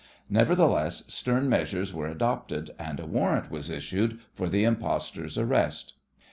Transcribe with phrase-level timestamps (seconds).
[0.31, 5.93] Nevertheless, stern measures were adopted, and a warrant was issued for the impostor's arrest.